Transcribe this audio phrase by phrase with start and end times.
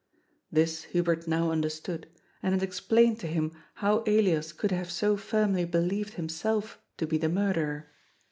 [0.51, 2.07] This Hubert now understood,
[2.41, 7.19] and it explained to him how Elias could hare so firmly believed himself to be
[7.19, 7.87] the murderer.